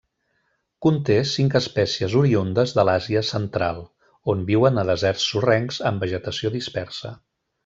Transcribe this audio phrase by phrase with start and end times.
[0.85, 3.85] Conté cinc espècies oriündes de l'Àsia Central,
[4.35, 7.15] on viuen a deserts sorrencs amb vegetació dispersa.